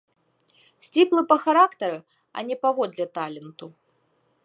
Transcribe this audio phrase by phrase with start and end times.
[0.85, 1.99] Сціплы па характары,
[2.37, 3.65] а не паводле таленту.